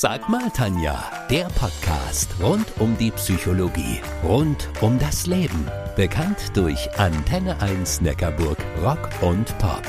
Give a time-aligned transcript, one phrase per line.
[0.00, 5.66] Sag mal, Tanja, der Podcast rund um die Psychologie, rund um das Leben.
[5.96, 9.82] Bekannt durch Antenne 1 Neckarburg Rock und Pop.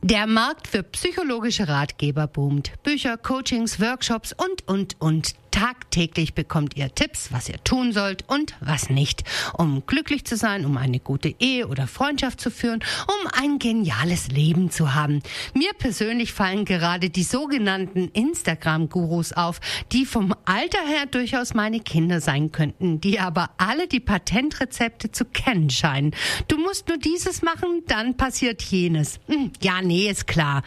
[0.00, 2.72] Der Markt für psychologische Ratgeber boomt.
[2.82, 5.34] Bücher, Coachings, Workshops und, und, und.
[5.58, 10.64] Tagtäglich bekommt ihr Tipps, was ihr tun sollt und was nicht, um glücklich zu sein,
[10.64, 15.20] um eine gute Ehe oder Freundschaft zu führen, um ein geniales Leben zu haben.
[15.54, 22.20] Mir persönlich fallen gerade die sogenannten Instagram-Gurus auf, die vom Alter her durchaus meine Kinder
[22.20, 26.14] sein könnten, die aber alle die Patentrezepte zu kennen scheinen.
[26.46, 29.18] Du musst nur dieses machen, dann passiert jenes.
[29.26, 30.62] Hm, ja, nee, ist klar.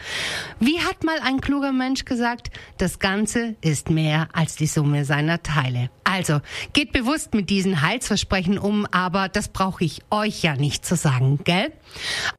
[0.60, 5.40] Wie hat mal ein kluger Mensch gesagt, das Ganze ist mehr als die Summe seiner
[5.44, 5.90] Teile.
[6.02, 6.40] Also,
[6.72, 11.38] geht bewusst mit diesen Heilsversprechen um, aber das brauche ich euch ja nicht zu sagen,
[11.44, 11.72] gell?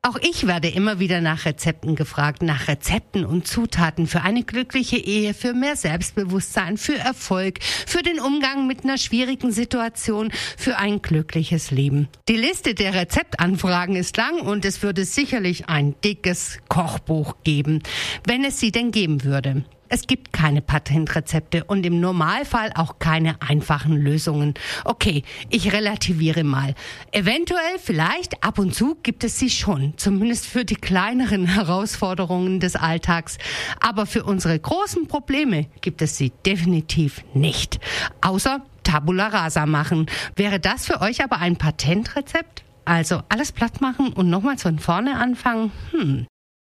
[0.01, 4.97] Auch ich werde immer wieder nach Rezepten gefragt, nach Rezepten und Zutaten für eine glückliche
[4.97, 11.01] Ehe, für mehr Selbstbewusstsein, für Erfolg, für den Umgang mit einer schwierigen Situation, für ein
[11.01, 12.09] glückliches Leben.
[12.27, 17.81] Die Liste der Rezeptanfragen ist lang und es würde sicherlich ein dickes Kochbuch geben,
[18.27, 19.63] wenn es sie denn geben würde.
[19.93, 24.55] Es gibt keine Patentrezepte und im Normalfall auch keine einfachen Lösungen.
[24.85, 26.73] Okay, ich relativiere mal.
[27.11, 32.75] Eventuell, vielleicht, ab und zu gibt es sie schon, zumindest für die kleineren Herausforderungen des
[32.75, 33.37] Alltags.
[33.81, 37.79] Aber für unsere großen Probleme gibt es sie definitiv nicht.
[38.21, 40.07] Außer Tabula rasa machen.
[40.35, 42.63] Wäre das für euch aber ein Patentrezept?
[42.83, 45.71] Also alles platt machen und nochmal von vorne anfangen?
[45.91, 46.25] Hm.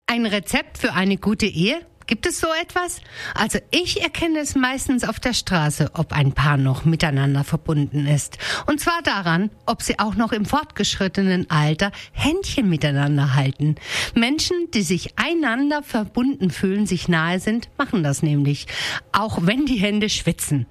[0.06, 1.82] Ein Rezept für eine gute Ehe?
[2.10, 3.00] Gibt es so etwas?
[3.36, 8.36] Also ich erkenne es meistens auf der Straße, ob ein Paar noch miteinander verbunden ist.
[8.66, 13.76] Und zwar daran, ob sie auch noch im fortgeschrittenen Alter Händchen miteinander halten.
[14.16, 18.66] Menschen, die sich einander verbunden fühlen, sich nahe sind, machen das nämlich.
[19.12, 20.66] Auch wenn die Hände schwitzen.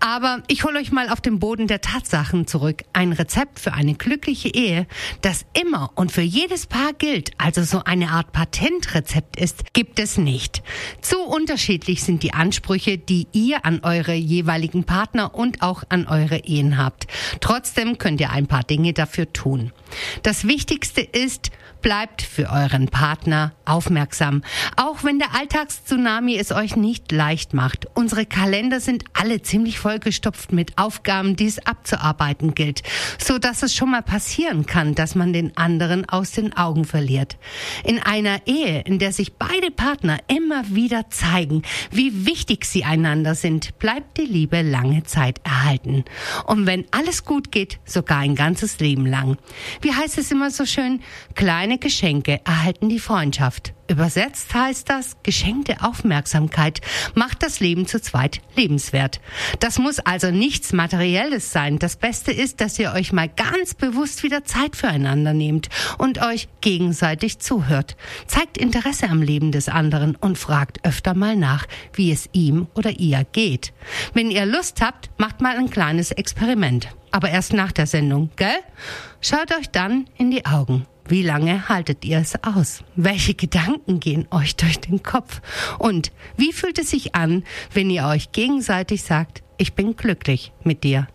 [0.00, 2.84] Aber ich hole euch mal auf den Boden der Tatsachen zurück.
[2.94, 4.86] Ein Rezept für eine glückliche Ehe,
[5.20, 10.16] das immer und für jedes Paar gilt, also so eine Art Patentrezept ist, gibt es
[10.16, 10.62] nicht.
[11.00, 16.38] Zu unterschiedlich sind die Ansprüche, die ihr an eure jeweiligen Partner und auch an eure
[16.38, 17.06] Ehen habt.
[17.40, 19.72] Trotzdem könnt ihr ein paar Dinge dafür tun.
[20.22, 21.50] Das Wichtigste ist,
[21.80, 24.42] bleibt für euren Partner aufmerksam.
[24.76, 27.86] Auch wenn der Alltagstsunami es euch nicht leicht macht.
[27.94, 32.82] Unsere Kalender sind alle ziemlich vollgestopft mit Aufgaben, die es abzuarbeiten gilt,
[33.18, 37.36] so dass es schon mal passieren kann, dass man den anderen aus den Augen verliert.
[37.84, 43.34] In einer Ehe, in der sich beide Partner immer wieder zeigen, wie wichtig sie einander
[43.34, 46.04] sind, bleibt die Liebe lange Zeit erhalten.
[46.46, 49.36] Und wenn alles gut geht, sogar ein ganzes Leben lang.
[49.80, 51.00] Wie heißt es immer so schön?
[51.68, 53.74] Kleine Geschenke erhalten die Freundschaft.
[53.88, 56.80] Übersetzt heißt das, geschenkte Aufmerksamkeit
[57.14, 59.20] macht das Leben zu zweit lebenswert.
[59.60, 61.78] Das muss also nichts Materielles sein.
[61.78, 65.68] Das Beste ist, dass ihr euch mal ganz bewusst wieder Zeit füreinander nehmt
[65.98, 67.98] und euch gegenseitig zuhört.
[68.26, 72.98] Zeigt Interesse am Leben des anderen und fragt öfter mal nach, wie es ihm oder
[72.98, 73.74] ihr geht.
[74.14, 76.88] Wenn ihr Lust habt, macht mal ein kleines Experiment.
[77.10, 78.58] Aber erst nach der Sendung, gell?
[79.20, 80.86] Schaut euch dann in die Augen.
[81.08, 82.84] Wie lange haltet ihr es aus?
[82.94, 85.40] Welche Gedanken gehen euch durch den Kopf?
[85.78, 90.84] Und wie fühlt es sich an, wenn ihr euch gegenseitig sagt, ich bin glücklich mit
[90.84, 91.08] dir?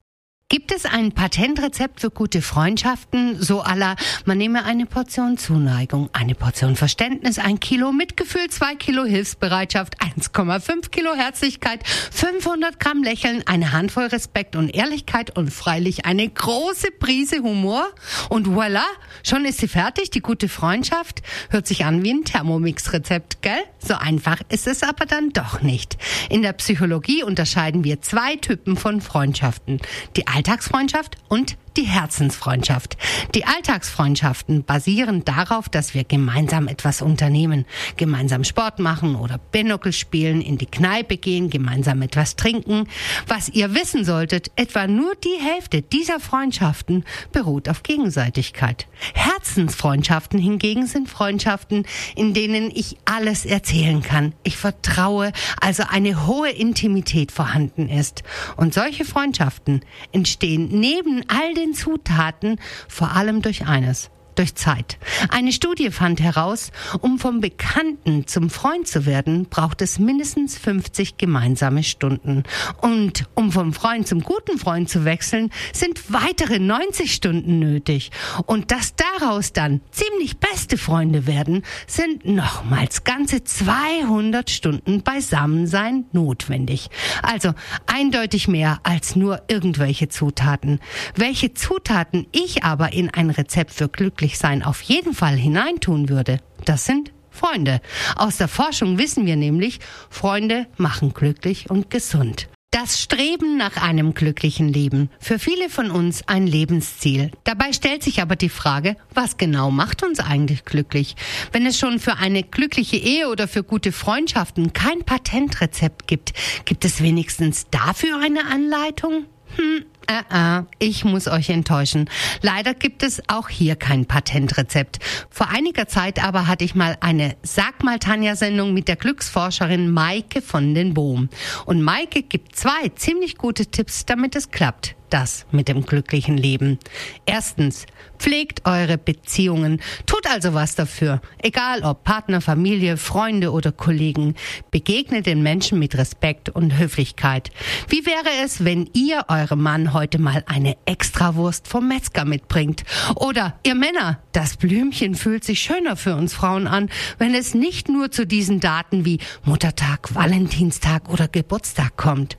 [0.54, 3.42] Gibt es ein Patentrezept für gute Freundschaften?
[3.42, 9.04] So aller, man nehme eine Portion Zuneigung, eine Portion Verständnis, ein Kilo Mitgefühl, zwei Kilo
[9.04, 16.30] Hilfsbereitschaft, 1,5 Kilo Herzlichkeit, 500 Gramm Lächeln, eine Handvoll Respekt und Ehrlichkeit und freilich eine
[16.30, 17.88] große Prise Humor.
[18.30, 18.86] Und voilà,
[19.24, 21.24] schon ist sie fertig, die gute Freundschaft.
[21.50, 23.64] Hört sich an wie ein Thermomix-Rezept, gell?
[23.80, 25.98] So einfach ist es aber dann doch nicht.
[26.30, 29.80] In der Psychologie unterscheiden wir zwei Typen von Freundschaften.
[30.16, 32.98] Die Alltagsfreundschaft und die Herzensfreundschaft.
[33.36, 37.66] Die Alltagsfreundschaften basieren darauf, dass wir gemeinsam etwas unternehmen,
[37.98, 42.88] gemeinsam Sport machen oder Binocle spielen, in die Kneipe gehen, gemeinsam etwas trinken.
[43.28, 48.88] Was ihr wissen solltet, etwa nur die Hälfte dieser Freundschaften beruht auf Gegenseitigkeit.
[49.14, 51.86] Herzensfreundschaften hingegen sind Freundschaften,
[52.16, 54.34] in denen ich alles erzählen kann.
[54.44, 58.24] Ich vertraue, also eine hohe Intimität vorhanden ist.
[58.58, 59.82] Und solche Freundschaften
[60.12, 64.98] entstehen neben all den Zutaten vor allem durch eines, durch Zeit.
[65.30, 66.72] Eine Studie fand heraus,
[67.02, 72.44] um vom Bekannten zum Freund zu werden, braucht es mindestens 50 gemeinsame Stunden.
[72.82, 78.12] Und um vom Freund zum guten Freund zu wechseln, sind weitere 90 Stunden nötig.
[78.46, 86.90] Und dass daraus dann ziemlich beste Freunde werden, sind nochmals ganze 200 Stunden Beisammensein notwendig.
[87.22, 87.54] Also
[87.86, 90.80] eindeutig mehr als nur irgendwelche Zutaten.
[91.16, 96.40] Welche Zutaten ich aber in ein Rezept für Glück Glücklichsein auf jeden Fall hineintun würde,
[96.64, 97.82] das sind Freunde.
[98.16, 102.48] Aus der Forschung wissen wir nämlich, Freunde machen glücklich und gesund.
[102.72, 105.10] Das Streben nach einem glücklichen Leben.
[105.20, 107.32] Für viele von uns ein Lebensziel.
[107.44, 111.18] Dabei stellt sich aber die Frage, was genau macht uns eigentlich glücklich?
[111.52, 116.32] Wenn es schon für eine glückliche Ehe oder für gute Freundschaften kein Patentrezept gibt,
[116.64, 119.26] gibt es wenigstens dafür eine Anleitung?
[119.58, 122.10] Hm, äh, äh, ich muss euch enttäuschen.
[122.42, 125.00] Leider gibt es auch hier kein Patentrezept.
[125.30, 129.92] Vor einiger Zeit aber hatte ich mal eine Sag mal Tanja Sendung mit der Glücksforscherin
[129.92, 131.30] Maike von den Bohm.
[131.66, 136.80] Und Maike gibt zwei ziemlich gute Tipps, damit es klappt das mit dem glücklichen Leben?
[137.26, 137.86] Erstens,
[138.18, 139.80] pflegt eure Beziehungen.
[140.06, 141.22] Tut also was dafür.
[141.38, 144.36] Egal ob Partner, Familie, Freunde oder Kollegen.
[144.72, 147.52] Begegnet den Menschen mit Respekt und Höflichkeit.
[147.90, 152.84] Wie wäre es, wenn ihr eurem Mann heute mal eine Extrawurst vom Metzger mitbringt?
[153.16, 157.90] Oder ihr Männer, das Blümchen fühlt sich schöner für uns Frauen an, wenn es nicht
[157.90, 162.38] nur zu diesen Daten wie Muttertag, Valentinstag oder Geburtstag kommt.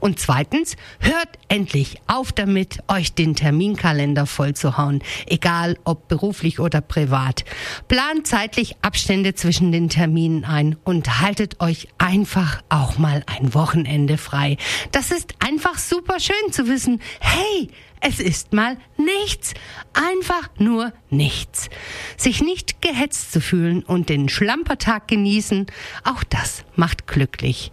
[0.00, 7.44] Und zweitens, hört endlich auf damit, euch den Terminkalender vollzuhauen, egal ob beruflich oder privat.
[7.88, 14.18] Plant zeitlich Abstände zwischen den Terminen ein und haltet euch einfach auch mal ein Wochenende
[14.18, 14.56] frei.
[14.92, 17.70] Das ist einfach super schön zu wissen, hey,
[18.06, 19.54] es ist mal nichts.
[19.94, 21.70] Einfach nur nichts.
[22.18, 25.66] Sich nicht gehetzt zu fühlen und den Schlampertag genießen,
[26.04, 27.72] auch das macht glücklich.